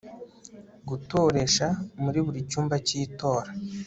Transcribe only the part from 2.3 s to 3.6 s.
cyumba cy itora